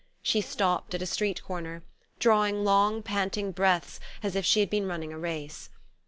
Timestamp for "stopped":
0.41-0.95